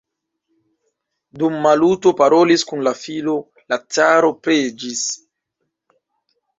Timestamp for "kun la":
2.71-2.95